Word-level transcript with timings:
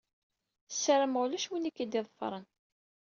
Sarameɣ 0.73 1.21
ulac 1.25 1.45
win 1.49 1.69
i 1.69 1.71
k-d-iḍefren. 1.71 2.45